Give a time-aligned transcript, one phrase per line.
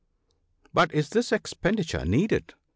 [0.73, 2.55] "But is this expenditure needed